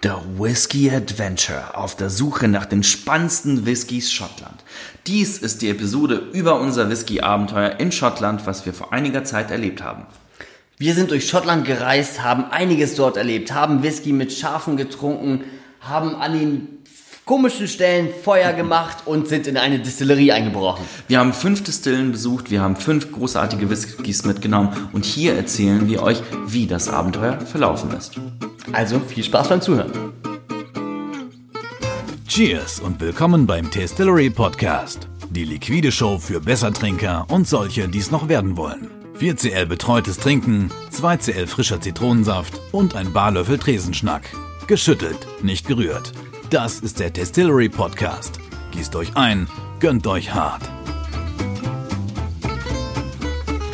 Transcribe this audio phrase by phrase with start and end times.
[0.00, 4.62] The Whiskey Adventure auf der Suche nach den spannendsten Whiskys Schottland.
[5.08, 9.82] Dies ist die Episode über unser Whisky-Abenteuer in Schottland, was wir vor einiger Zeit erlebt
[9.82, 10.06] haben.
[10.76, 15.42] Wir sind durch Schottland gereist, haben einiges dort erlebt, haben Whisky mit Schafen getrunken,
[15.80, 16.77] haben an den
[17.28, 20.86] komischen Stellen Feuer gemacht und sind in eine Distillerie eingebrochen.
[21.08, 26.02] Wir haben fünf Distillen besucht, wir haben fünf großartige Whiskys mitgenommen und hier erzählen wir
[26.02, 28.18] euch, wie das Abenteuer verlaufen ist.
[28.72, 29.92] Also viel Spaß beim Zuhören.
[32.26, 35.06] Cheers und willkommen beim Tastillery Podcast.
[35.28, 38.88] Die liquide Show für Bessertrinker und solche, die es noch werden wollen.
[39.20, 44.22] 4cl betreutes Trinken, 2cl frischer Zitronensaft und ein Barlöffel Tresenschnack.
[44.66, 46.12] Geschüttelt, nicht gerührt.
[46.50, 48.40] Das ist der Tastillery Podcast.
[48.70, 49.46] Gießt euch ein,
[49.80, 50.62] gönnt euch hart.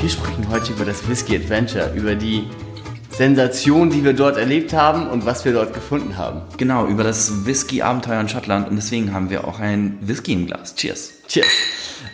[0.00, 2.48] Wir sprechen heute über das Whisky Adventure, über die
[3.10, 6.42] Sensation, die wir dort erlebt haben und was wir dort gefunden haben.
[6.56, 10.74] Genau, über das Whisky-Abenteuer in Schottland und deswegen haben wir auch ein Whisky im Glas.
[10.74, 11.12] Cheers.
[11.28, 11.46] Cheers.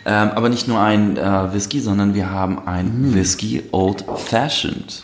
[0.05, 5.03] Ähm, aber nicht nur ein äh, Whisky, sondern wir haben ein Whisky Old Fashioned.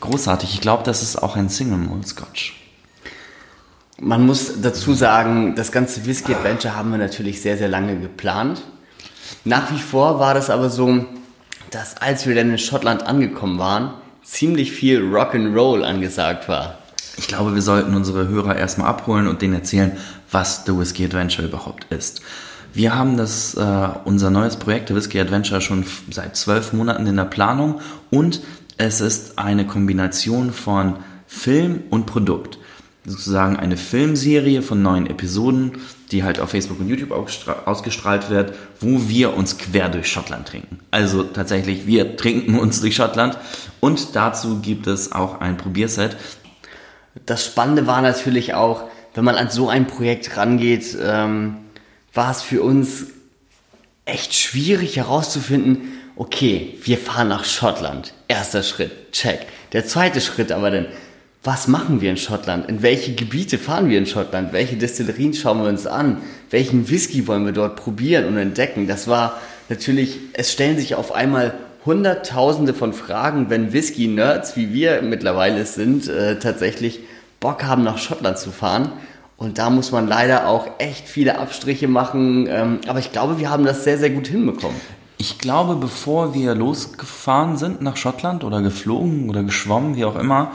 [0.00, 0.54] Großartig.
[0.54, 2.54] Ich glaube, das ist auch ein Single Malt Scotch.
[4.00, 8.62] Man muss dazu sagen, das ganze Whisky Adventure haben wir natürlich sehr, sehr lange geplant.
[9.44, 11.04] Nach wie vor war das aber so,
[11.70, 16.78] dass als wir dann in Schottland angekommen waren, ziemlich viel Rock'n'Roll angesagt war.
[17.16, 19.96] Ich glaube, wir sollten unsere Hörer erstmal abholen und denen erzählen,
[20.30, 22.22] was The Whiskey Adventure überhaupt ist.
[22.72, 27.16] Wir haben das, äh, unser neues Projekt, The Whiskey Adventure, schon seit zwölf Monaten in
[27.16, 28.42] der Planung und
[28.76, 32.58] es ist eine Kombination von Film und Produkt.
[33.08, 35.78] Sozusagen eine Filmserie von neun Episoden,
[36.12, 40.46] die halt auf Facebook und YouTube ausgestra- ausgestrahlt wird, wo wir uns quer durch Schottland
[40.48, 40.80] trinken.
[40.90, 43.38] Also tatsächlich, wir trinken uns durch Schottland
[43.80, 46.16] und dazu gibt es auch ein Probierset,
[47.26, 51.56] Das Spannende war natürlich auch, wenn man an so ein Projekt rangeht, ähm,
[52.14, 53.06] war es für uns
[54.04, 58.14] echt schwierig herauszufinden, okay, wir fahren nach Schottland.
[58.28, 59.46] Erster Schritt, check.
[59.72, 60.86] Der zweite Schritt aber dann,
[61.42, 62.68] was machen wir in Schottland?
[62.68, 64.52] In welche Gebiete fahren wir in Schottland?
[64.52, 66.18] Welche Destillerien schauen wir uns an?
[66.50, 68.88] Welchen Whisky wollen wir dort probieren und entdecken?
[68.88, 69.38] Das war
[69.68, 71.54] natürlich, es stellen sich auf einmal
[71.86, 77.00] Hunderttausende von Fragen, wenn Whisky-Nerds, wie wir mittlerweile sind, äh, tatsächlich
[77.40, 78.92] Bock haben, nach Schottland zu fahren.
[79.36, 82.48] Und da muss man leider auch echt viele Abstriche machen.
[82.50, 84.76] Ähm, aber ich glaube, wir haben das sehr, sehr gut hinbekommen.
[85.18, 90.52] Ich glaube, bevor wir losgefahren sind nach Schottland oder geflogen oder geschwommen, wie auch immer,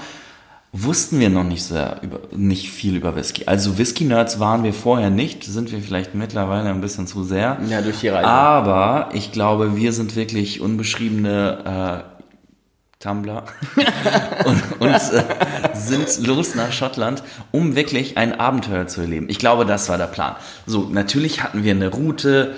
[0.76, 3.44] wussten wir noch nicht sehr über, nicht viel über Whisky.
[3.46, 7.60] Also Whisky-Nerds waren wir vorher nicht, sind wir vielleicht mittlerweile ein bisschen zu sehr.
[7.70, 8.28] Ja, durch die Reise.
[8.28, 12.14] Aber ich glaube, wir sind wirklich unbeschriebene äh,
[13.00, 13.44] Tumblr
[14.46, 15.24] und, und äh,
[15.76, 19.28] sind los nach Schottland, um wirklich ein Abenteuer zu erleben.
[19.30, 20.36] Ich glaube, das war der Plan.
[20.66, 22.56] So, natürlich hatten wir eine Route,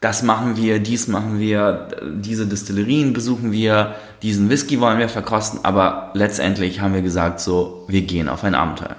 [0.00, 5.60] das machen wir, dies machen wir, diese Distillerien besuchen wir, diesen Whisky wollen wir verkosten,
[5.62, 8.96] aber letztendlich haben wir gesagt, so, wir gehen auf ein Abenteuer.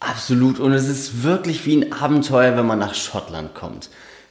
[0.00, 0.60] Absolut.
[0.60, 3.90] Und es ist wirklich wie ein Abenteuer, wenn man nach Schottland kommt.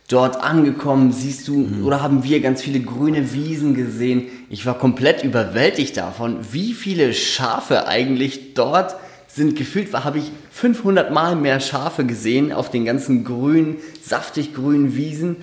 [0.09, 4.27] Dort angekommen siehst du, oder haben wir ganz viele grüne Wiesen gesehen.
[4.49, 8.95] Ich war komplett überwältigt davon, wie viele Schafe eigentlich dort
[9.27, 9.57] sind.
[9.57, 15.37] Gefühlt habe ich 500 Mal mehr Schafe gesehen auf den ganzen grünen, saftig grünen Wiesen.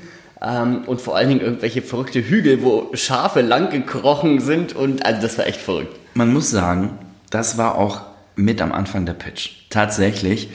[0.44, 4.74] Ähm, und vor allen Dingen irgendwelche verrückte Hügel, wo Schafe lang gekrochen sind.
[4.74, 5.96] Und also das war echt verrückt.
[6.14, 6.98] Man muss sagen,
[7.30, 8.02] das war auch
[8.36, 9.50] mit am Anfang der Pitch.
[9.70, 10.50] Tatsächlich,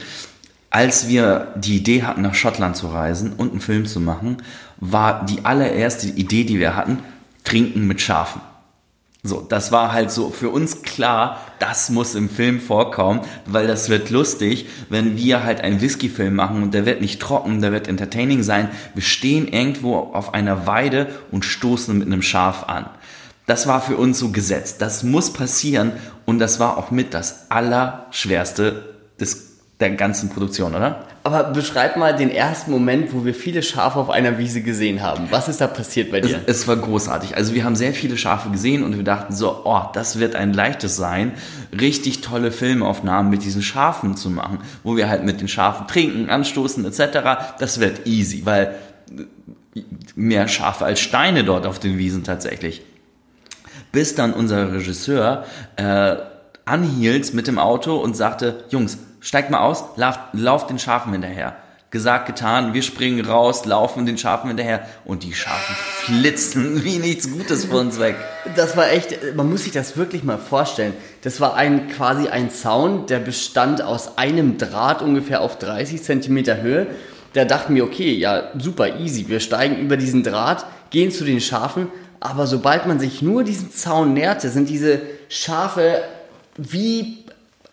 [0.70, 4.38] als wir die Idee hatten, nach Schottland zu reisen und einen Film zu machen,
[4.78, 7.00] war die allererste Idee, die wir hatten,
[7.44, 8.40] Trinken mit Schafen.
[9.22, 13.90] So, das war halt so für uns klar, das muss im Film vorkommen, weil das
[13.90, 17.86] wird lustig, wenn wir halt einen Whisky-Film machen und der wird nicht trocken, der wird
[17.86, 18.70] entertaining sein.
[18.94, 22.86] Wir stehen irgendwo auf einer Weide und stoßen mit einem Schaf an.
[23.46, 24.76] Das war für uns so gesetzt.
[24.80, 25.92] Das muss passieren
[26.24, 29.49] und das war auch mit das Allerschwerste des,
[29.80, 31.06] der ganzen Produktion, oder?
[31.22, 35.26] Aber beschreib mal den ersten Moment, wo wir viele Schafe auf einer Wiese gesehen haben.
[35.30, 36.40] Was ist da passiert bei Es, dir?
[36.46, 37.36] es war großartig.
[37.36, 40.54] Also wir haben sehr viele Schafe gesehen und wir dachten so, oh, das wird ein
[40.54, 41.32] leichtes sein,
[41.78, 46.30] richtig tolle Filmaufnahmen mit diesen Schafen zu machen, wo wir halt mit den Schafen trinken,
[46.30, 47.56] anstoßen etc.
[47.58, 48.74] Das wird easy, weil
[50.14, 52.82] mehr Schafe als Steine dort auf den Wiesen tatsächlich.
[53.92, 55.44] Bis dann unser Regisseur
[55.76, 56.16] äh,
[56.64, 61.56] anhielt mit dem Auto und sagte, Jungs, steigt mal aus, lauft, lauft den Schafen hinterher.
[61.90, 65.74] Gesagt, getan, wir springen raus, laufen den Schafen hinterher und die Schafen
[66.04, 68.14] flitzen wie nichts Gutes vor uns weg.
[68.54, 70.94] Das war echt, man muss sich das wirklich mal vorstellen.
[71.22, 76.62] Das war ein quasi ein Zaun, der bestand aus einem Draht ungefähr auf 30 Zentimeter
[76.62, 76.86] Höhe.
[77.32, 79.28] Da dachten wir, okay, ja, super easy.
[79.28, 81.88] Wir steigen über diesen Draht, gehen zu den Schafen,
[82.20, 86.02] aber sobald man sich nur diesen Zaun näherte, sind diese Schafe
[86.56, 87.19] wie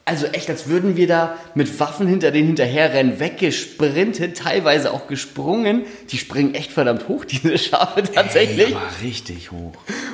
[0.07, 5.81] also echt, als würden wir da mit Waffen hinter denen hinterherrennen, weggesprintet, teilweise auch gesprungen.
[6.09, 8.67] Die springen echt verdammt hoch, diese Schafe tatsächlich.
[8.67, 9.73] Ey, aber richtig hoch.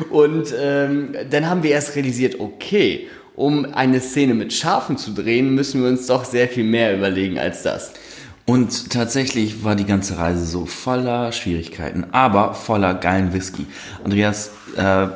[0.09, 5.53] Und ähm, dann haben wir erst realisiert, okay, um eine Szene mit Schafen zu drehen,
[5.53, 7.93] müssen wir uns doch sehr viel mehr überlegen als das.
[8.45, 13.65] Und tatsächlich war die ganze Reise so voller Schwierigkeiten, aber voller geilen Whisky.
[14.03, 15.07] Andreas, äh,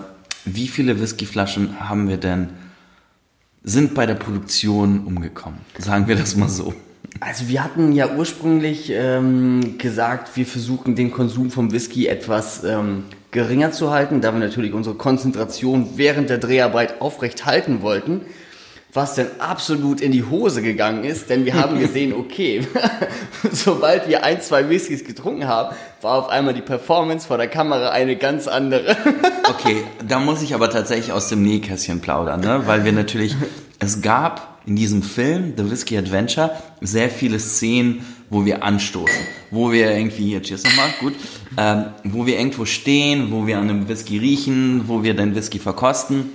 [0.45, 2.49] wie viele Whiskyflaschen haben wir denn
[3.67, 5.59] sind bei der Produktion umgekommen.
[5.77, 6.73] Sagen wir das mal so.
[7.19, 13.03] Also wir hatten ja ursprünglich ähm, gesagt, wir versuchen den Konsum vom Whisky etwas ähm,
[13.31, 18.21] geringer zu halten, da wir natürlich unsere Konzentration während der Dreharbeit aufrecht halten wollten
[18.93, 22.65] was denn absolut in die Hose gegangen ist, denn wir haben gesehen, okay,
[23.51, 27.89] sobald wir ein, zwei Whiskys getrunken haben, war auf einmal die Performance vor der Kamera
[27.89, 28.95] eine ganz andere.
[29.49, 32.63] okay, da muss ich aber tatsächlich aus dem Nähkästchen plaudern, ne?
[32.65, 33.35] weil wir natürlich,
[33.79, 36.51] es gab in diesem Film, The Whiskey Adventure,
[36.81, 39.15] sehr viele Szenen, wo wir anstoßen,
[39.51, 41.13] wo wir irgendwie, hier, cheers nochmal, gut,
[41.57, 45.59] ähm, wo wir irgendwo stehen, wo wir an einem Whisky riechen, wo wir den Whisky
[45.59, 46.31] verkosten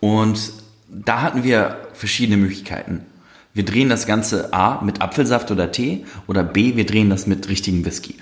[0.00, 0.40] und
[0.90, 3.06] da hatten wir verschiedene Möglichkeiten.
[3.52, 7.48] Wir drehen das Ganze A mit Apfelsaft oder Tee oder B, wir drehen das mit
[7.48, 8.16] richtigem Whisky.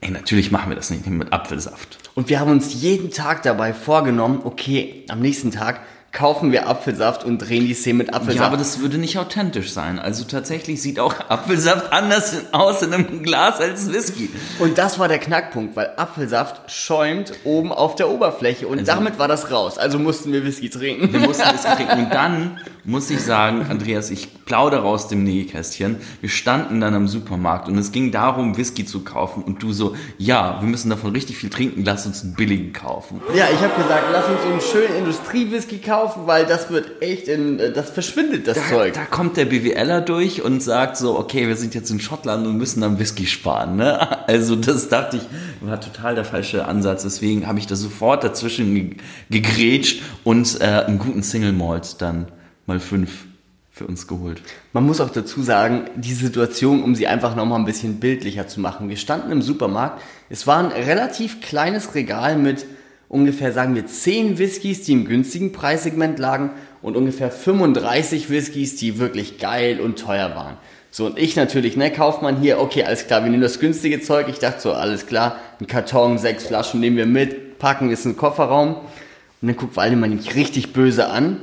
[0.00, 1.98] Ey, natürlich machen wir das nicht mit Apfelsaft.
[2.14, 5.80] Und wir haben uns jeden Tag dabei vorgenommen, okay, am nächsten Tag
[6.14, 8.38] kaufen wir Apfelsaft und drehen die Szene mit Apfelsaft.
[8.38, 9.98] Ja, aber das würde nicht authentisch sein.
[9.98, 14.30] Also tatsächlich sieht auch Apfelsaft anders aus in einem Glas als Whisky.
[14.60, 19.18] Und das war der Knackpunkt, weil Apfelsaft schäumt oben auf der Oberfläche und also, damit
[19.18, 19.76] war das raus.
[19.76, 21.12] Also mussten wir Whisky trinken.
[21.12, 22.04] Wir mussten Whisky trinken.
[22.04, 25.96] Und dann muss ich sagen, Andreas, ich plaudere aus dem Nähkästchen.
[26.20, 29.42] Wir standen dann am Supermarkt und es ging darum, Whisky zu kaufen.
[29.42, 33.20] Und du so, ja, wir müssen davon richtig viel trinken, lass uns einen billigen kaufen.
[33.34, 37.58] Ja, ich habe gesagt, lass uns einen schönen Industriewhisky kaufen weil das wird echt in,
[37.58, 38.94] äh, das verschwindet, das da, Zeug.
[38.94, 42.56] Da kommt der BWLer durch und sagt so, okay, wir sind jetzt in Schottland und
[42.56, 44.24] müssen dann Whisky sparen, ne?
[44.26, 45.22] Also das dachte ich,
[45.60, 47.02] war total der falsche Ansatz.
[47.02, 48.96] Deswegen habe ich da sofort dazwischen
[49.28, 52.28] gegrätscht und äh, einen guten Single Malt dann
[52.66, 53.26] mal fünf
[53.74, 54.40] für uns geholt.
[54.72, 58.60] Man muss auch dazu sagen, die Situation, um sie einfach nochmal ein bisschen bildlicher zu
[58.60, 58.88] machen.
[58.88, 60.00] Wir standen im Supermarkt.
[60.30, 62.66] Es war ein relativ kleines Regal mit
[63.08, 66.50] ungefähr, sagen wir, 10 Whiskys, die im günstigen Preissegment lagen
[66.82, 70.56] und ungefähr 35 Whiskys, die wirklich geil und teuer waren.
[70.92, 74.28] So, und ich natürlich, ne, Kaufmann hier, okay, alles klar, wir nehmen das günstige Zeug.
[74.28, 78.16] Ich dachte so, alles klar, ein Karton, sechs Flaschen nehmen wir mit, packen ist ein
[78.16, 78.76] Kofferraum.
[78.76, 81.40] Und dann guckt Waldemar mich richtig böse an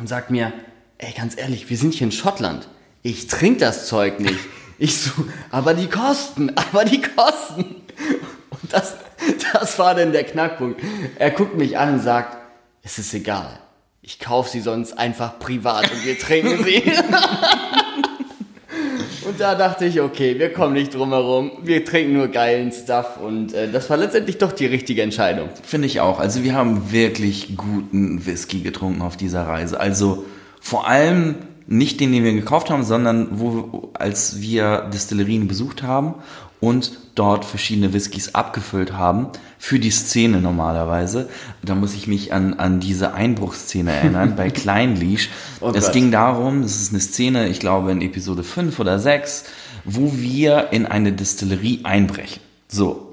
[0.00, 0.52] und sagt mir,
[0.98, 2.68] ey, ganz ehrlich, wir sind hier in Schottland.
[3.02, 4.38] Ich trinke das Zeug nicht.
[4.82, 5.10] Ich so,
[5.50, 7.82] aber die Kosten, aber die Kosten.
[8.48, 8.94] Und das,
[9.52, 10.80] das war denn der Knackpunkt.
[11.18, 12.38] Er guckt mich an und sagt,
[12.82, 13.58] es ist egal.
[14.00, 16.82] Ich kaufe sie sonst einfach privat und wir trinken sie.
[19.30, 21.52] und da dachte ich, okay, wir kommen nicht drum herum.
[21.62, 25.48] Wir trinken nur geilen Stuff und äh, das war letztendlich doch die richtige Entscheidung.
[25.62, 26.18] Finde ich auch.
[26.18, 29.78] Also wir haben wirklich guten Whisky getrunken auf dieser Reise.
[29.78, 30.24] Also
[30.60, 31.36] vor allem
[31.70, 36.16] nicht den, den wir gekauft haben, sondern wo, als wir Destillerien besucht haben
[36.58, 41.28] und dort verschiedene Whiskys abgefüllt haben für die Szene normalerweise.
[41.62, 45.30] Da muss ich mich an, an diese Einbruchsszene erinnern bei Kleinleash.
[45.60, 49.44] Oh es ging darum, das ist eine Szene, ich glaube in Episode 5 oder 6,
[49.84, 52.42] wo wir in eine Distillerie einbrechen.
[52.68, 53.06] So.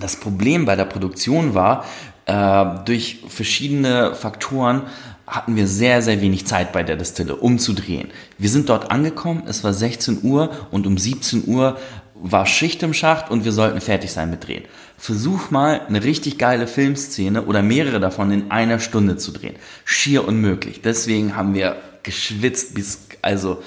[0.00, 1.84] Das Problem bei der Produktion war,
[2.26, 4.82] äh, durch verschiedene Faktoren
[5.26, 8.10] hatten wir sehr, sehr wenig Zeit bei der Distille, um zu drehen.
[8.38, 11.78] Wir sind dort angekommen, es war 16 Uhr und um 17 Uhr
[12.14, 14.64] war Schicht im Schacht und wir sollten fertig sein mit Drehen.
[14.96, 19.56] Versuch mal eine richtig geile Filmszene oder mehrere davon in einer Stunde zu drehen.
[19.84, 20.80] Schier unmöglich.
[20.82, 23.62] Deswegen haben wir geschwitzt bis, also.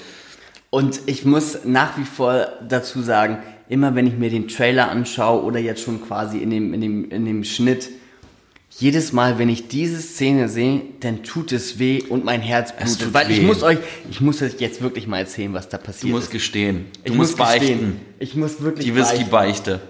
[0.70, 5.42] Und ich muss nach wie vor dazu sagen, immer wenn ich mir den Trailer anschaue
[5.42, 7.90] oder jetzt schon quasi in dem, in dem, in dem Schnitt,
[8.78, 13.14] jedes Mal, wenn ich diese Szene sehe, dann tut es weh und mein Herz blutet.
[13.14, 13.34] Weil weh.
[13.34, 13.78] ich muss euch,
[14.10, 16.02] ich muss euch jetzt wirklich mal erzählen, was da passiert ist.
[16.02, 16.32] Du musst ist.
[16.32, 16.86] gestehen.
[17.04, 17.66] Du ich musst muss beichten.
[17.68, 18.00] Gestehen.
[18.18, 19.80] Ich muss wirklich Die Whisky-Beichte.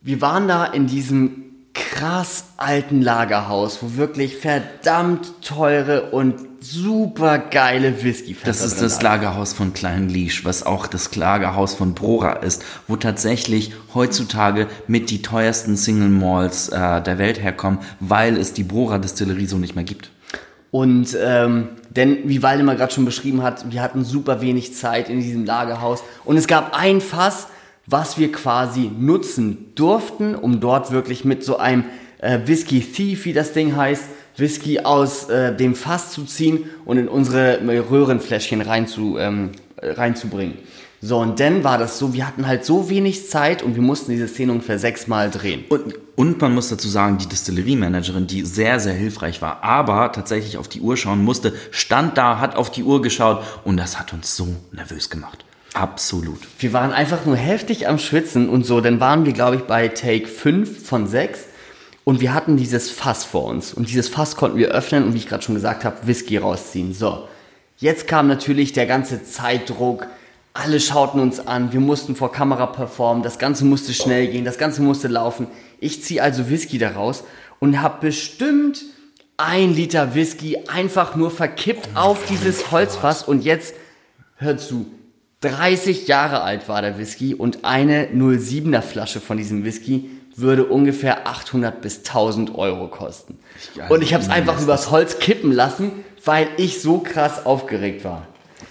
[0.00, 8.02] Wir waren da in diesem krass alten Lagerhaus, wo wirklich verdammt teure und super geile
[8.02, 12.64] whisky Das ist das Lagerhaus von Klein Leash, was auch das Lagerhaus von Brora ist,
[12.86, 18.62] wo tatsächlich heutzutage mit die teuersten Single Malls äh, der Welt herkommen, weil es die
[18.62, 20.10] Brora Distillerie so nicht mehr gibt.
[20.70, 25.20] Und ähm, denn wie Waldemar gerade schon beschrieben hat, wir hatten super wenig Zeit in
[25.20, 27.48] diesem Lagerhaus und es gab ein Fass,
[27.86, 31.84] was wir quasi nutzen durften, um dort wirklich mit so einem
[32.22, 34.04] äh, Whisky Thief, wie das Ding heißt,
[34.36, 37.60] Whisky aus äh, dem Fass zu ziehen und in unsere
[37.90, 39.50] Röhrenfläschchen rein zu, ähm,
[39.82, 40.56] reinzubringen.
[41.04, 44.12] So, und dann war das so, wir hatten halt so wenig Zeit und wir mussten
[44.12, 45.64] diese Szene ungefähr sechsmal drehen.
[45.68, 50.58] Und, und man muss dazu sagen, die Distillerie-Managerin, die sehr, sehr hilfreich war, aber tatsächlich
[50.58, 54.12] auf die Uhr schauen musste, stand da, hat auf die Uhr geschaut und das hat
[54.12, 55.44] uns so nervös gemacht.
[55.74, 56.38] Absolut.
[56.60, 58.80] Wir waren einfach nur heftig am Schwitzen und so.
[58.80, 61.46] Dann waren wir, glaube ich, bei Take 5 von 6
[62.04, 63.72] und wir hatten dieses Fass vor uns.
[63.72, 66.94] Und dieses Fass konnten wir öffnen und wie ich gerade schon gesagt habe, Whisky rausziehen.
[66.94, 67.28] So,
[67.78, 70.06] jetzt kam natürlich der ganze Zeitdruck.
[70.54, 74.58] Alle schauten uns an, wir mussten vor Kamera performen, das Ganze musste schnell gehen, das
[74.58, 75.46] Ganze musste laufen.
[75.80, 77.24] Ich ziehe also Whisky daraus
[77.58, 78.82] und habe bestimmt
[79.38, 83.74] ein Liter Whisky einfach nur verkippt auf dieses Holzfass und jetzt,
[84.36, 84.86] hör zu,
[85.40, 91.26] 30 Jahre alt war der Whisky und eine 07er Flasche von diesem Whisky würde ungefähr
[91.26, 93.38] 800 bis 1000 Euro kosten.
[93.78, 95.92] Also und ich habe es einfach übers Holz kippen lassen,
[96.24, 98.26] weil ich so krass aufgeregt war.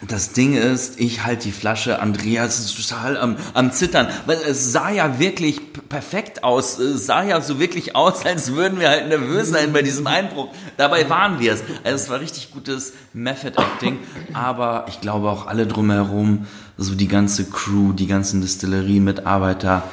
[0.08, 4.72] Das Ding ist, ich halte die Flasche, Andreas ist total am, am Zittern, weil es
[4.72, 6.80] sah ja wirklich perfekt aus.
[6.80, 10.50] Es sah ja so wirklich aus, als würden wir halt nervös sein bei diesem Einbruch.
[10.78, 11.62] Dabei waren wir es.
[11.84, 14.00] Also es war richtig gutes Method Acting,
[14.34, 19.84] aber ich glaube auch alle drumherum, so die ganze Crew, die ganzen Distillerie-Mitarbeiter,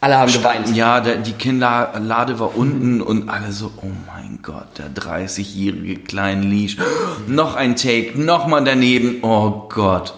[0.00, 0.74] alle haben geweint.
[0.74, 6.46] Ja, der, die Kinderlade war unten und alle so, oh mein Gott, der 30-jährige kleine
[6.46, 6.78] Leash.
[7.26, 10.14] Noch ein Take, nochmal daneben, oh Gott.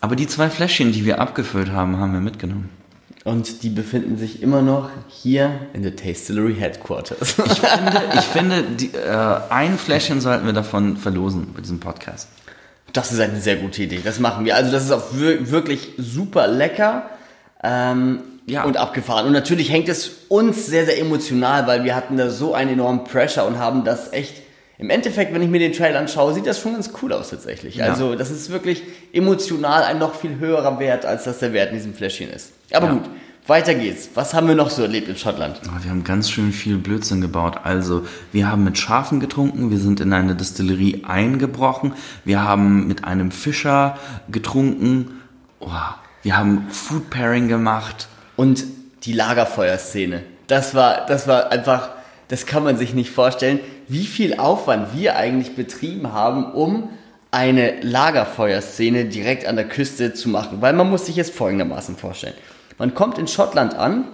[0.00, 2.70] Aber die zwei Fläschchen, die wir abgefüllt haben, haben wir mitgenommen.
[3.24, 7.36] Und die befinden sich immer noch hier in der Tastillery Headquarters.
[7.38, 12.28] Ich finde, ich finde die, äh, ein Fläschchen sollten wir davon verlosen bei diesem Podcast.
[12.92, 14.00] Das ist eine sehr gute Idee.
[14.02, 14.54] Das machen wir.
[14.56, 17.10] Also das ist auch wirklich super lecker.
[17.62, 18.64] Ähm, ja.
[18.64, 19.26] und abgefahren.
[19.26, 23.04] Und natürlich hängt es uns sehr, sehr emotional, weil wir hatten da so einen enormen
[23.04, 24.42] Pressure und haben das echt.
[24.80, 27.74] Im Endeffekt, wenn ich mir den Trailer anschaue, sieht das schon ganz cool aus tatsächlich.
[27.76, 27.86] Ja.
[27.86, 31.78] Also das ist wirklich emotional ein noch viel höherer Wert, als das der Wert in
[31.78, 32.52] diesem Fläschchen ist.
[32.72, 32.92] Aber ja.
[32.92, 33.02] gut,
[33.48, 34.10] weiter geht's.
[34.14, 35.60] Was haben wir noch so erlebt in Schottland?
[35.66, 37.56] Oh, wir haben ganz schön viel Blödsinn gebaut.
[37.64, 43.04] Also, wir haben mit Schafen getrunken, wir sind in eine Distillerie eingebrochen, wir haben mit
[43.04, 43.98] einem Fischer
[44.30, 45.22] getrunken,
[45.58, 45.70] oh,
[46.22, 48.06] wir haben Food Pairing gemacht.
[48.38, 48.62] Und
[49.02, 50.22] die Lagerfeuerszene.
[50.46, 51.90] Das war, das war einfach,
[52.28, 56.88] das kann man sich nicht vorstellen, wie viel Aufwand wir eigentlich betrieben haben, um
[57.32, 60.58] eine Lagerfeuerszene direkt an der Küste zu machen.
[60.60, 62.34] Weil man muss sich es folgendermaßen vorstellen.
[62.78, 64.04] Man kommt in Schottland an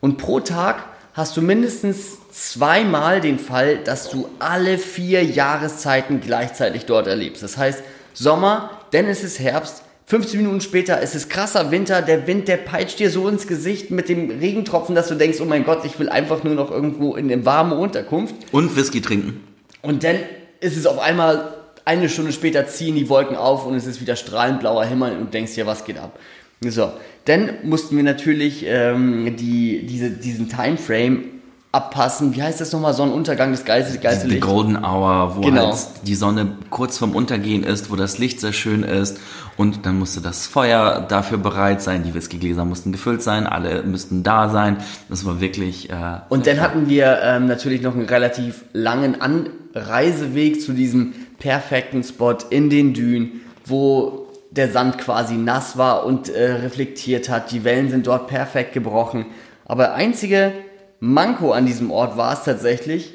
[0.00, 0.82] und pro Tag
[1.14, 7.44] hast du mindestens zweimal den Fall, dass du alle vier Jahreszeiten gleichzeitig dort erlebst.
[7.44, 12.48] Das heißt Sommer, ist es Herbst, 15 Minuten später ist es krasser Winter, der Wind,
[12.48, 15.84] der peitscht dir so ins Gesicht mit dem Regentropfen, dass du denkst, oh mein Gott,
[15.84, 18.34] ich will einfach nur noch irgendwo in eine warme Unterkunft.
[18.50, 19.44] Und Whisky trinken.
[19.82, 20.16] Und dann
[20.60, 24.16] ist es auf einmal eine Stunde später ziehen die Wolken auf und es ist wieder
[24.16, 26.18] strahlend blauer Himmel und denkst dir, was geht ab?
[26.62, 26.90] So,
[27.26, 31.37] dann mussten wir natürlich ähm, die, diese, diesen Timeframe
[31.70, 32.34] abpassen.
[32.34, 32.94] Wie heißt das nochmal?
[32.94, 34.42] Sonnenuntergang, das geilste, geilste Licht.
[34.42, 35.72] Die Golden Hour, wo genau.
[35.72, 39.18] halt die Sonne kurz vorm Untergehen ist, wo das Licht sehr schön ist.
[39.56, 42.04] Und dann musste das Feuer dafür bereit sein.
[42.04, 44.78] Die Whiskygläser mussten gefüllt sein, alle müssten da sein.
[45.08, 45.90] Das war wirklich.
[45.90, 45.94] Äh,
[46.28, 52.36] Und dann hatten wir ähm, natürlich noch einen relativ langen Anreiseweg zu diesem perfekten Spot
[52.50, 57.50] in den Dünen, wo der Sand quasi nass war und äh, reflektiert hat.
[57.50, 59.26] Die Wellen sind dort perfekt gebrochen.
[59.66, 60.52] Aber einzige
[61.00, 63.12] Manko an diesem Ort war es tatsächlich,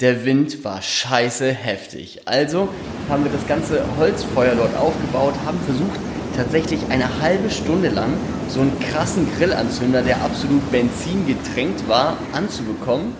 [0.00, 2.20] der Wind war scheiße heftig.
[2.26, 2.68] Also
[3.08, 5.98] haben wir das ganze Holzfeuer dort aufgebaut, haben versucht,
[6.36, 8.12] tatsächlich eine halbe Stunde lang
[8.48, 13.14] so einen krassen Grillanzünder, der absolut Benzin getränkt war, anzubekommen.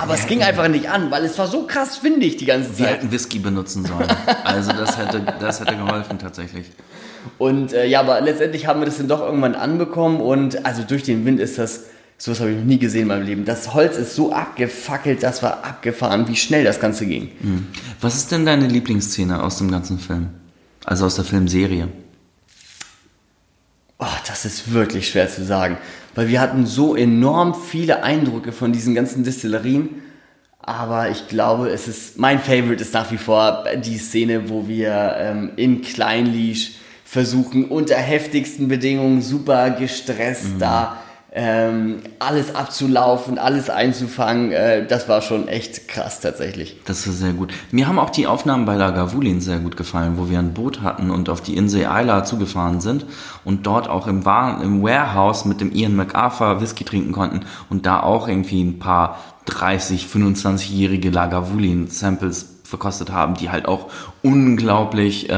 [0.00, 2.78] Aber es ging einfach nicht an, weil es war so krass windig die ganze Zeit.
[2.78, 4.06] Wir hätten Whisky benutzen sollen.
[4.44, 6.66] Also das hätte, das hätte geholfen tatsächlich.
[7.38, 11.02] Und äh, ja, aber letztendlich haben wir das dann doch irgendwann anbekommen und also durch
[11.02, 11.84] den Wind ist das
[12.18, 13.44] so was habe ich noch nie gesehen in meinem Leben.
[13.44, 17.30] Das Holz ist so abgefackelt, das war abgefahren, wie schnell das Ganze ging.
[17.40, 17.66] Hm.
[18.00, 20.28] Was ist denn deine Lieblingsszene aus dem ganzen Film?
[20.84, 21.88] Also aus der Filmserie?
[23.98, 25.78] Oh, das ist wirklich schwer zu sagen,
[26.14, 30.02] weil wir hatten so enorm viele Eindrücke von diesen ganzen Distillerien.
[30.58, 35.16] Aber ich glaube, es ist, mein Favorite ist nach wie vor die Szene, wo wir
[35.18, 36.72] ähm, in Kleinlisch
[37.04, 40.58] versuchen, unter heftigsten Bedingungen super gestresst mhm.
[40.58, 41.02] da
[41.38, 46.80] ähm, alles abzulaufen, alles einzufangen, äh, das war schon echt krass tatsächlich.
[46.86, 47.52] Das war sehr gut.
[47.70, 51.10] Mir haben auch die Aufnahmen bei Lagavulin sehr gut gefallen, wo wir ein Boot hatten
[51.10, 53.04] und auf die Insel Isla zugefahren sind
[53.44, 57.84] und dort auch im, War im Warehouse mit dem Ian MacArthur Whisky trinken konnten und
[57.84, 63.90] da auch irgendwie ein paar 30, 25-jährige Lagavulin-Samples verkostet haben, die halt auch
[64.22, 65.32] unglaublich äh,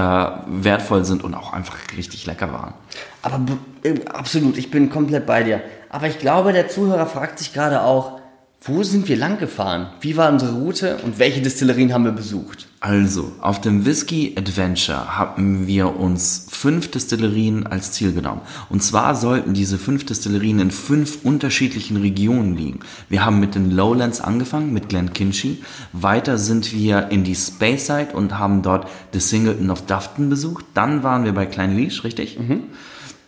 [0.46, 2.74] wertvoll sind und auch einfach richtig lecker waren.
[3.22, 3.40] Aber
[3.82, 5.60] äh, absolut, ich bin komplett bei dir.
[5.90, 8.17] Aber ich glaube, der Zuhörer fragt sich gerade auch,
[8.62, 9.86] wo sind wir lang gefahren?
[10.00, 12.66] Wie war unsere Route und welche Distillerien haben wir besucht?
[12.80, 18.42] Also, auf dem Whisky Adventure haben wir uns fünf Distillerien als Ziel genommen.
[18.68, 22.80] Und zwar sollten diese fünf Distillerien in fünf unterschiedlichen Regionen liegen.
[23.08, 25.62] Wir haben mit den Lowlands angefangen, mit Glenkinchie.
[25.92, 30.64] Weiter sind wir in die Speyside und haben dort The Singleton of Dufton besucht.
[30.74, 32.38] Dann waren wir bei Klein Leash, richtig?
[32.38, 32.64] Mhm.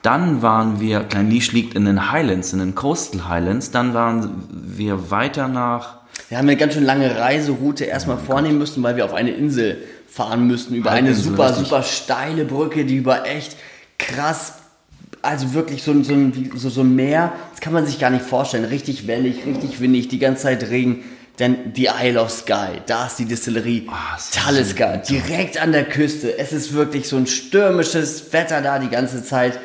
[0.03, 3.71] Dann waren wir, Klein Leash liegt in den Highlands, in den Coastal Highlands.
[3.71, 5.99] Dann waren wir weiter nach.
[6.29, 8.69] Wir haben eine ganz schön lange Reiseroute erstmal oh vornehmen Gott.
[8.69, 9.79] müssen, weil wir auf eine Insel
[10.09, 11.69] fahren müssten, über eine super, richtig.
[11.69, 13.57] super steile Brücke, die über echt
[13.99, 14.55] krass,
[15.23, 16.15] also wirklich so, so,
[16.57, 18.65] so, so ein Meer, das kann man sich gar nicht vorstellen.
[18.65, 21.05] Richtig wellig, richtig windig, die ganze Zeit Regen.
[21.39, 26.37] Denn die Isle of Skye, da ist die Distillerie oh, Talisker, direkt an der Küste.
[26.39, 29.59] Es ist wirklich so ein stürmisches Wetter da die ganze Zeit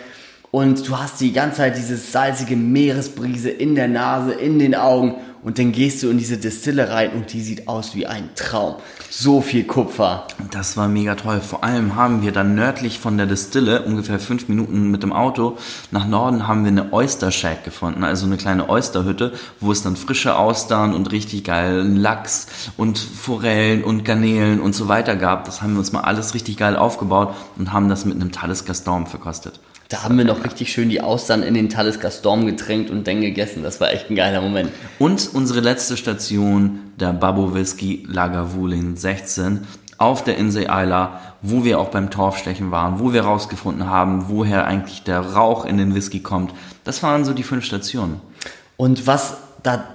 [0.56, 5.16] und du hast die ganze Zeit diese salzige Meeresbrise in der Nase, in den Augen
[5.44, 8.76] und dann gehst du in diese Distille rein und die sieht aus wie ein Traum.
[9.10, 10.28] So viel Kupfer.
[10.52, 11.42] Das war mega toll.
[11.42, 15.58] Vor allem haben wir dann nördlich von der Distille, ungefähr fünf Minuten mit dem Auto,
[15.92, 19.98] nach Norden haben wir eine Oyster Shack gefunden, also eine kleine Oysterhütte, wo es dann
[19.98, 22.48] frische Austern und richtig geilen Lachs
[22.78, 25.44] und Forellen und Garnelen und so weiter gab.
[25.44, 28.74] Das haben wir uns mal alles richtig geil aufgebaut und haben das mit einem Talisker
[28.74, 29.60] Storm verkostet.
[29.88, 33.22] Da haben wir noch richtig schön die Austern in den Talisker Storm getränkt und dann
[33.22, 33.62] gegessen.
[33.62, 34.72] Das war echt ein geiler Moment.
[34.98, 39.62] Und unsere letzte Station, der Babbo Whisky Lagavulin 16
[40.00, 44.66] auf der Insel Isla, wo wir auch beim Torfstechen waren, wo wir rausgefunden haben, woher
[44.66, 46.54] eigentlich der Rauch in den Whisky kommt.
[46.84, 48.20] Das waren so die fünf Stationen.
[48.78, 49.86] Und was da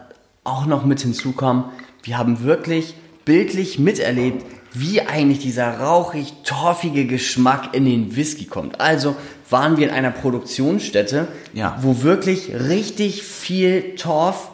[0.44, 1.70] auch noch mit hinzukam,
[2.04, 8.80] wir haben wirklich bildlich miterlebt, wie eigentlich dieser rauchig torfige Geschmack in den Whisky kommt.
[8.80, 9.16] Also
[9.50, 11.78] waren wir in einer Produktionsstätte, ja.
[11.82, 14.50] wo wirklich richtig viel Torf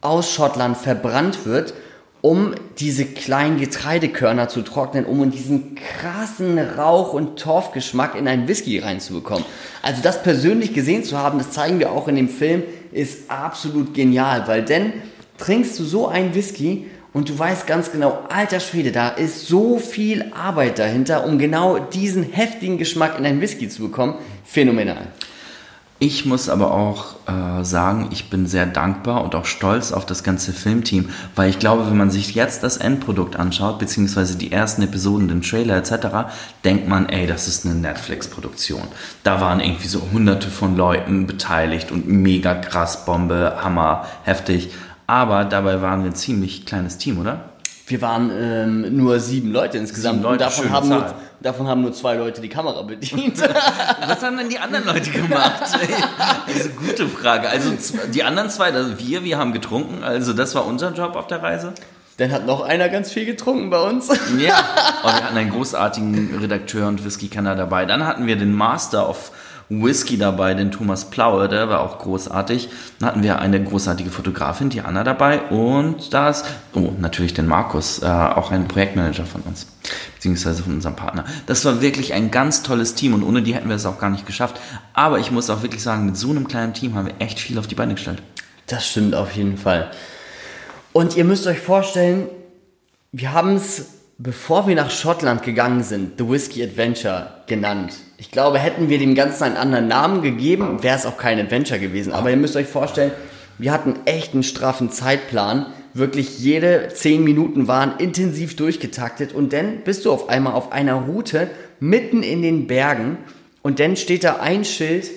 [0.00, 1.74] aus Schottland verbrannt wird,
[2.20, 8.78] um diese kleinen Getreidekörner zu trocknen, um diesen krassen Rauch- und Torfgeschmack in einen Whisky
[8.78, 9.44] reinzubekommen.
[9.82, 13.92] Also das persönlich gesehen zu haben, das zeigen wir auch in dem Film, ist absolut
[13.92, 14.94] genial, weil denn
[15.36, 19.78] trinkst du so einen Whisky und du weißt ganz genau, alter Schwede, da ist so
[19.78, 24.14] viel Arbeit dahinter, um genau diesen heftigen Geschmack in einen Whisky zu bekommen.
[24.44, 25.08] Phänomenal.
[26.00, 30.24] Ich muss aber auch äh, sagen, ich bin sehr dankbar und auch stolz auf das
[30.24, 34.82] ganze Filmteam, weil ich glaube, wenn man sich jetzt das Endprodukt anschaut, beziehungsweise die ersten
[34.82, 38.82] Episoden, den Trailer etc., denkt man, ey, das ist eine Netflix-Produktion.
[39.22, 44.72] Da waren irgendwie so hunderte von Leuten beteiligt und mega krass, Bombe, Hammer, heftig.
[45.06, 47.53] Aber dabei waren wir ein ziemlich kleines Team, oder?
[47.86, 50.20] Wir waren ähm, nur sieben Leute insgesamt.
[50.20, 53.38] Sieben Leute, und davon haben, nur, davon haben nur zwei Leute die Kamera bedient.
[54.06, 55.62] Was haben denn die anderen Leute gemacht?
[56.46, 57.50] also gute Frage.
[57.50, 57.70] Also
[58.12, 60.02] die anderen zwei, also wir, wir haben getrunken.
[60.02, 61.74] Also das war unser Job auf der Reise.
[62.16, 64.08] Dann hat noch einer ganz viel getrunken bei uns.
[64.38, 64.56] Ja,
[65.02, 67.86] und wir hatten einen großartigen Redakteur und Whisky-Kenner dabei.
[67.86, 69.32] Dann hatten wir den Master of
[69.68, 72.68] Whisky dabei, den Thomas Plaue, der war auch großartig.
[72.98, 78.02] Dann hatten wir eine großartige Fotografin, die Anna dabei und das, oh, natürlich den Markus,
[78.02, 79.66] äh, auch ein Projektmanager von uns,
[80.14, 81.24] beziehungsweise von unserem Partner.
[81.46, 84.10] Das war wirklich ein ganz tolles Team und ohne die hätten wir es auch gar
[84.10, 84.60] nicht geschafft.
[84.92, 87.58] Aber ich muss auch wirklich sagen, mit so einem kleinen Team haben wir echt viel
[87.58, 88.22] auf die Beine gestellt.
[88.66, 89.90] Das stimmt auf jeden Fall.
[90.92, 92.28] Und ihr müsst euch vorstellen,
[93.12, 97.94] wir haben es bevor wir nach Schottland gegangen sind, The Whiskey Adventure genannt.
[98.16, 101.80] Ich glaube, hätten wir dem Ganzen einen anderen Namen gegeben, wäre es auch kein Adventure
[101.80, 102.12] gewesen.
[102.12, 103.12] Aber ihr müsst euch vorstellen,
[103.58, 105.66] wir hatten echt einen straffen Zeitplan.
[105.92, 110.94] Wirklich jede zehn Minuten waren intensiv durchgetaktet und dann bist du auf einmal auf einer
[110.94, 111.48] Route
[111.78, 113.18] mitten in den Bergen
[113.62, 115.08] und dann steht da ein Schild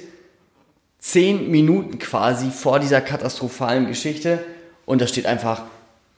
[0.99, 4.39] zehn Minuten quasi vor dieser katastrophalen Geschichte
[4.85, 5.63] und da steht einfach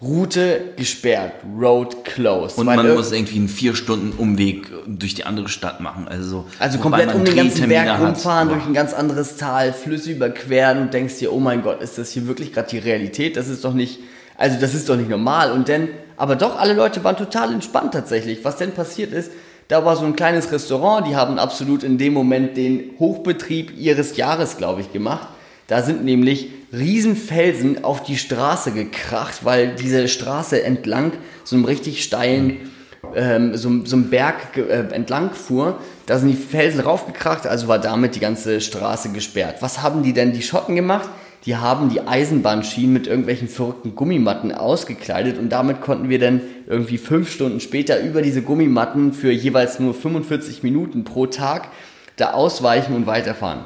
[0.02, 2.58] Route gesperrt, Road closed.
[2.58, 6.08] Und man muss irgendwie einen vier Stunden Umweg durch die andere Stadt machen.
[6.08, 10.84] Also, also komplett um den ganzen Berg rumfahren, durch ein ganz anderes Tal, Flüsse überqueren
[10.84, 13.36] und denkst dir, oh mein Gott, ist das hier wirklich gerade die Realität?
[13.36, 14.00] Das ist doch nicht
[14.38, 15.52] Also das ist doch nicht normal.
[15.52, 18.46] Und dann, aber doch, alle Leute waren total entspannt tatsächlich.
[18.46, 19.32] Was denn passiert ist,
[19.68, 24.16] da war so ein kleines Restaurant, die haben absolut in dem Moment den Hochbetrieb ihres
[24.16, 25.28] Jahres, glaube ich, gemacht.
[25.68, 32.04] Da sind nämlich Riesenfelsen auf die Straße gekracht, weil diese Straße entlang so einem richtig
[32.04, 32.72] steilen,
[33.16, 35.80] ähm, so, so einem Berg äh, entlang fuhr.
[36.06, 39.58] Da sind die Felsen raufgekracht, also war damit die ganze Straße gesperrt.
[39.62, 41.10] Was haben die denn, die Schotten gemacht?
[41.46, 46.98] Die haben die Eisenbahnschienen mit irgendwelchen verrückten Gummimatten ausgekleidet und damit konnten wir dann irgendwie
[46.98, 51.70] fünf Stunden später über diese Gummimatten für jeweils nur 45 Minuten pro Tag
[52.18, 53.64] da ausweichen und weiterfahren.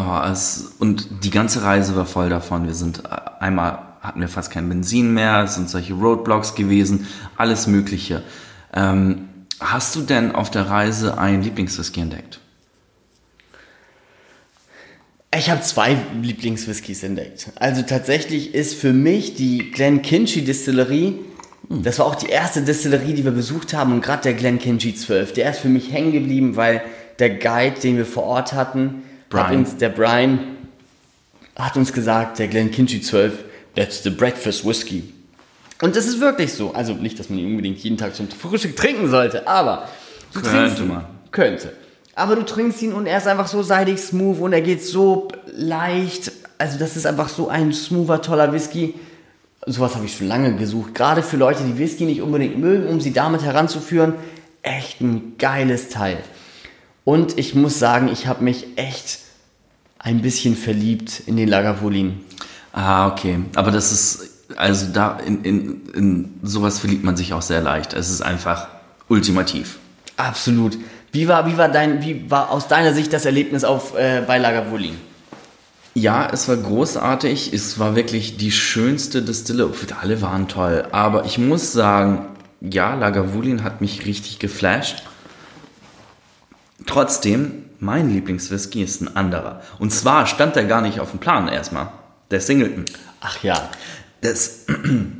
[0.00, 2.66] Oh, es, und die ganze Reise war voll davon.
[2.66, 3.08] Wir sind äh,
[3.40, 8.22] einmal hatten wir fast kein Benzin mehr, es sind solche Roadblocks gewesen, alles Mögliche.
[8.72, 12.38] Ähm, hast du denn auf der Reise ein Lieblingswhisky entdeckt?
[15.36, 17.50] Ich habe zwei Lieblingswhiskys entdeckt.
[17.56, 21.18] Also tatsächlich ist für mich die Glen Kinchy Distillerie,
[21.68, 24.94] das war auch die erste Distillerie, die wir besucht haben und gerade der Glen Kinchy
[24.94, 26.82] 12, der ist für mich hängen geblieben, weil
[27.18, 29.56] der Guide, den wir vor Ort hatten, hat Brian.
[29.56, 30.40] uns, der Brian,
[31.56, 35.12] hat uns gesagt, der Glen Kinchy 12, that's the breakfast whiskey.
[35.80, 36.72] Und das ist wirklich so.
[36.72, 39.88] Also nicht, dass man ihn unbedingt jeden Tag zum Frühstück trinken sollte, aber
[40.32, 40.88] du Könnte trinkst ihn.
[40.88, 41.04] man.
[41.30, 41.72] Könnte.
[42.14, 45.28] Aber du trinkst ihn und er ist einfach so seidig smooth und er geht so
[45.54, 46.32] leicht.
[46.58, 48.94] Also das ist einfach so ein smoother, toller Whisky.
[49.66, 50.94] Sowas habe ich schon lange gesucht.
[50.94, 54.14] Gerade für Leute, die Whisky nicht unbedingt mögen, um sie damit heranzuführen.
[54.62, 56.18] Echt ein geiles Teil.
[57.04, 59.20] Und ich muss sagen, ich habe mich echt
[59.98, 62.20] ein bisschen verliebt in den Lagavulin.
[62.72, 63.40] Ah, okay.
[63.54, 67.94] Aber das ist, also da in, in, in sowas verliebt man sich auch sehr leicht.
[67.94, 68.68] Es ist einfach
[69.08, 69.78] ultimativ.
[70.16, 70.76] Absolut.
[71.12, 74.38] Wie war, wie war dein, wie war aus deiner Sicht das Erlebnis auf, äh, bei
[74.38, 74.96] Lagavulin?
[75.94, 77.52] Ja, es war großartig.
[77.52, 79.68] Es war wirklich die schönste Distille.
[80.00, 80.86] Alle waren toll.
[80.92, 82.26] Aber ich muss sagen,
[82.60, 85.02] ja, Lagavulin hat mich richtig geflasht.
[86.88, 89.60] Trotzdem, mein Lieblingswhisky ist ein anderer.
[89.78, 91.90] Und zwar stand der gar nicht auf dem Plan erstmal.
[92.30, 92.86] Der Singleton.
[93.20, 93.68] Ach ja.
[94.22, 94.64] Das,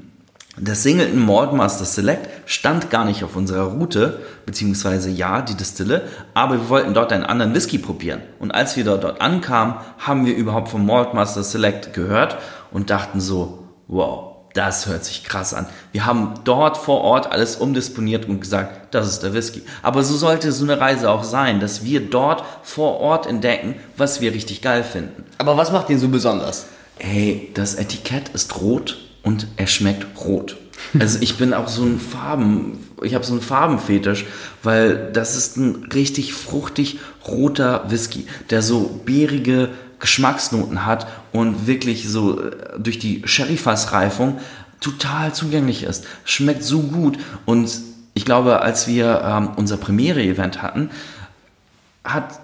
[0.56, 6.54] das Singleton Maltmaster Select stand gar nicht auf unserer Route, beziehungsweise ja, die Distille, aber
[6.54, 8.22] wir wollten dort einen anderen Whisky probieren.
[8.38, 12.38] Und als wir dort, dort ankamen, haben wir überhaupt vom Maltmaster Select gehört
[12.70, 14.27] und dachten so, wow,
[14.58, 15.66] das hört sich krass an.
[15.92, 19.62] Wir haben dort vor Ort alles umdisponiert und gesagt, das ist der Whisky.
[19.82, 24.20] Aber so sollte so eine Reise auch sein, dass wir dort vor Ort entdecken, was
[24.20, 25.24] wir richtig geil finden.
[25.38, 26.66] Aber was macht den so besonders?
[26.98, 30.56] Hey, das Etikett ist rot und er schmeckt rot.
[30.98, 34.26] Also ich bin auch so ein Farben, ich habe so einen Farbenfetisch,
[34.62, 42.08] weil das ist ein richtig fruchtig roter Whisky, der so beerige Geschmacksnoten hat und wirklich
[42.08, 44.38] so äh, durch die Sherryfassreifung
[44.80, 46.06] total zugänglich ist.
[46.24, 47.70] Schmeckt so gut und
[48.14, 50.90] ich glaube, als wir ähm, unser Premiere-Event hatten,
[52.04, 52.40] hat,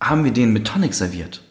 [0.00, 1.42] haben wir den mit Tonic serviert.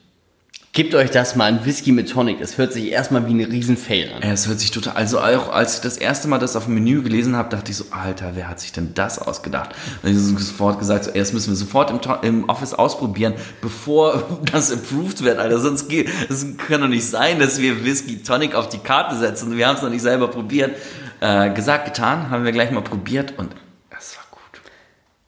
[0.75, 2.41] Gebt euch das mal, ein Whisky mit Tonic.
[2.41, 4.21] Das hört sich erstmal wie ein Riesen-Fail an.
[4.21, 4.97] Ja, Es hört sich total.
[4.97, 7.77] Also auch als ich das erste Mal das auf dem Menü gelesen habe, dachte ich
[7.77, 9.73] so, Alter, wer hat sich denn das ausgedacht?
[10.03, 13.35] Und ich habe sofort gesagt, so, ey, das müssen wir sofort im, im Office ausprobieren,
[13.61, 15.59] bevor das approved wird, Alter.
[15.59, 19.55] Sonst geht, es kann doch nicht sein, dass wir Whisky Tonic auf die Karte setzen.
[19.55, 20.75] Wir haben es noch nicht selber probiert.
[21.21, 23.53] Äh, gesagt, getan, haben wir gleich mal probiert und
[23.97, 24.59] es war gut.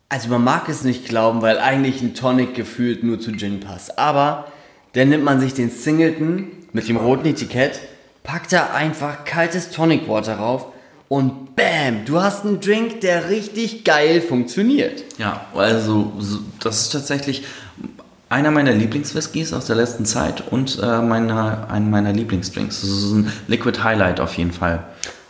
[0.10, 3.98] Also man mag es nicht glauben, weil eigentlich ein Tonic gefühlt nur zu Gin passt.
[3.98, 4.52] Aber
[4.98, 7.80] dann nimmt man sich den Singleton mit dem roten Etikett,
[8.24, 10.68] packt da einfach kaltes Tonic Water rauf
[11.08, 15.04] und bam, du hast einen Drink, der richtig geil funktioniert.
[15.18, 17.46] Ja, also so- das ist tatsächlich
[18.30, 22.82] einer meiner Lieblingswhiskys aus der letzten Zeit und äh, meiner, einen meiner Lieblingsdrinks.
[22.82, 24.84] Das ist ein Liquid Highlight auf jeden Fall.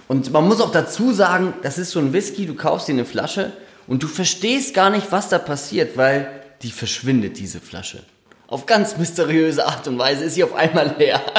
[0.08, 3.06] Und man muss auch dazu sagen, das ist so ein Whisky, du kaufst dir eine
[3.06, 3.54] Flasche
[3.86, 6.28] und du verstehst gar nicht, was da passiert, weil
[6.64, 8.00] die verschwindet, diese Flasche.
[8.48, 11.22] Auf ganz mysteriöse Art und Weise ist sie auf einmal leer.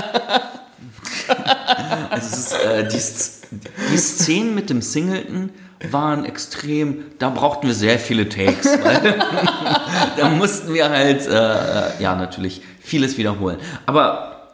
[2.11, 3.61] Also es ist, äh, die,
[3.93, 5.51] die Szenen mit dem Singleton
[5.91, 9.19] waren extrem, da brauchten wir sehr viele Takes, weil
[10.17, 13.59] da mussten wir halt, äh, ja natürlich, vieles wiederholen.
[13.85, 14.49] Aber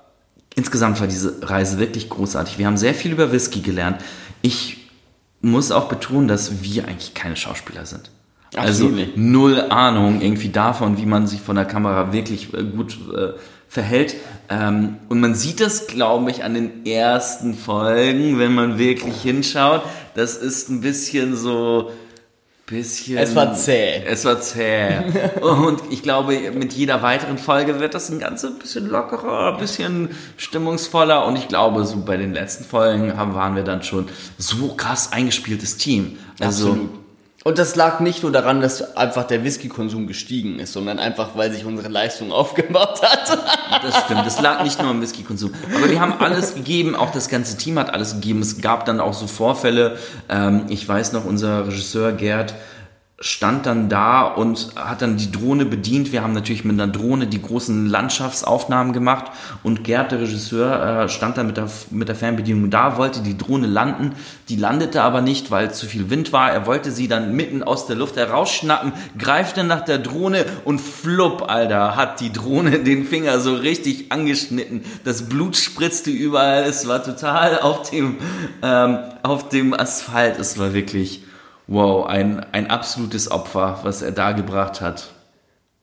[0.56, 2.58] insgesamt war diese Reise wirklich großartig.
[2.58, 4.02] Wir haben sehr viel über Whisky gelernt.
[4.42, 4.90] Ich
[5.40, 8.10] muss auch betonen, dass wir eigentlich keine Schauspieler sind.
[8.56, 12.98] Also Absolut null Ahnung irgendwie davon, wie man sich von der Kamera wirklich äh, gut
[13.14, 13.32] äh,
[13.68, 14.16] verhält.
[14.48, 19.82] Ähm, und man sieht das, glaube ich, an den ersten Folgen, wenn man wirklich hinschaut.
[20.14, 21.90] Das ist ein bisschen so,
[22.66, 23.18] bisschen.
[23.18, 24.02] Es war zäh.
[24.06, 25.00] Es war zäh.
[25.40, 30.10] Und ich glaube, mit jeder weiteren Folge wird das ein ganz bisschen lockerer, ein bisschen
[30.36, 31.26] stimmungsvoller.
[31.26, 35.12] Und ich glaube, so bei den letzten Folgen haben, waren wir dann schon so krass
[35.12, 36.18] eingespieltes Team.
[36.40, 37.03] Also, Absolut.
[37.46, 41.52] Und das lag nicht nur daran, dass einfach der Whiskykonsum gestiegen ist, sondern einfach, weil
[41.52, 43.38] sich unsere Leistung aufgebaut hat.
[43.82, 45.52] Das stimmt, das lag nicht nur am Whiskykonsum.
[45.76, 48.40] Aber wir haben alles gegeben, auch das ganze Team hat alles gegeben.
[48.40, 49.98] Es gab dann auch so Vorfälle.
[50.30, 52.54] Ähm, ich weiß noch, unser Regisseur Gerd
[53.20, 56.10] stand dann da und hat dann die Drohne bedient.
[56.10, 59.26] Wir haben natürlich mit einer Drohne die großen Landschaftsaufnahmen gemacht
[59.62, 63.38] und Gerd, der Regisseur, äh, stand dann mit der, mit der Fernbedienung da, wollte die
[63.38, 64.16] Drohne landen.
[64.48, 66.50] Die landete aber nicht, weil zu viel Wind war.
[66.50, 71.48] Er wollte sie dann mitten aus der Luft herausschnappen, greifte nach der Drohne und flupp,
[71.48, 74.82] Alter, hat die Drohne den Finger so richtig angeschnitten.
[75.04, 76.64] Das Blut spritzte überall.
[76.64, 78.16] Es war total auf dem,
[78.60, 80.40] ähm, auf dem Asphalt.
[80.40, 81.22] Es war wirklich
[81.66, 85.10] wow, ein, ein absolutes Opfer, was er da gebracht hat.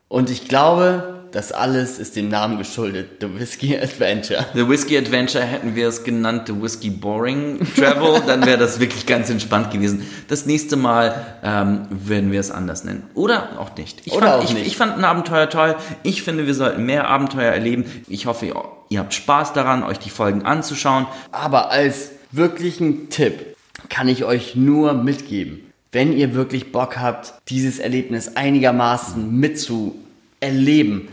[0.07, 4.45] Und ich glaube, das alles ist dem Namen geschuldet, The Whiskey Adventure.
[4.53, 9.05] The Whiskey Adventure hätten wir es genannt, The Whiskey Boring Travel, dann wäre das wirklich
[9.05, 10.05] ganz entspannt gewesen.
[10.27, 13.03] Das nächste Mal ähm, werden wir es anders nennen.
[13.13, 14.05] Oder auch nicht.
[14.05, 14.67] Ich Oder fand, auch ich, nicht.
[14.67, 15.75] Ich fand ein Abenteuer toll.
[16.03, 17.85] Ich finde, wir sollten mehr Abenteuer erleben.
[18.07, 18.55] Ich hoffe, ihr,
[18.89, 21.07] ihr habt Spaß daran, euch die Folgen anzuschauen.
[21.31, 23.55] Aber als wirklichen Tipp
[23.89, 31.09] kann ich euch nur mitgeben, wenn ihr wirklich Bock habt, dieses Erlebnis einigermaßen mitzuerleben,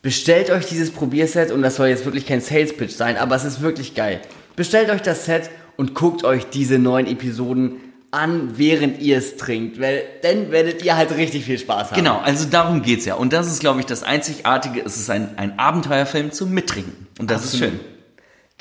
[0.00, 3.44] bestellt euch dieses Probierset und das soll jetzt wirklich kein Sales Pitch sein, aber es
[3.44, 4.20] ist wirklich geil.
[4.56, 7.76] Bestellt euch das Set und guckt euch diese neuen Episoden
[8.10, 11.96] an, während ihr es trinkt, weil dann werdet ihr halt richtig viel Spaß haben.
[11.96, 13.14] Genau, also darum geht's ja.
[13.14, 14.82] Und das ist, glaube ich, das Einzigartige.
[14.84, 17.06] Es ist ein, ein Abenteuerfilm zum Mittrinken.
[17.18, 17.68] Und das Absolut.
[17.68, 17.91] ist schön.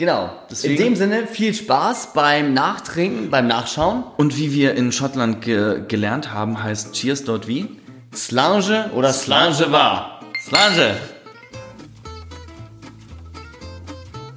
[0.02, 0.32] Genau.
[0.50, 4.04] Deswegen- In dem Sinne viel Spaß beim Nachtrinken, beim Nachschauen.
[4.18, 7.80] Und wie wir in Schottland ge gelernt haben, heißt Cheers dort wie?
[8.12, 10.22] Slange oder Slange war.
[10.44, 10.96] Slange!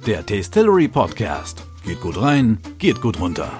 [0.05, 1.63] Der Tastillery Podcast.
[1.83, 3.51] Geht gut rein, geht gut runter.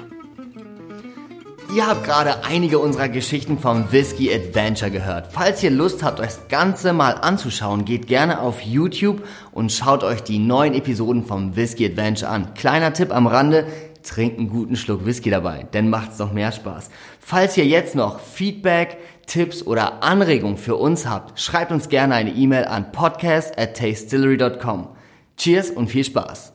[1.76, 5.28] Ihr habt gerade einige unserer Geschichten vom Whiskey Adventure gehört.
[5.34, 10.06] Falls ihr Lust habt, euch das Ganze mal anzuschauen, geht gerne auf YouTube und schaut
[10.06, 12.54] euch die neuen Episoden vom Whiskey Adventure an.
[12.54, 13.68] Kleiner Tipp am Rande,
[14.04, 16.92] trinkt einen guten Schluck Whisky dabei, dann macht's noch mehr Spaß.
[17.20, 22.32] Falls ihr jetzt noch Feedback, Tipps oder Anregungen für uns habt, schreibt uns gerne eine
[22.32, 24.88] E-Mail an podcast at tastillery.com.
[25.36, 26.55] Cheers und viel Spaß!